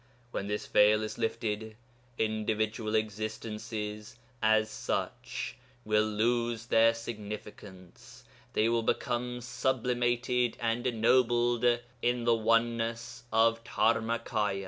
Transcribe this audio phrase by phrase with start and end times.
[0.31, 1.75] When this veil is lifted,
[2.17, 11.63] individual existences as such will lose their significance; they will become sublimated and ennobled
[12.01, 14.59] in the oneness of Dharmakâya.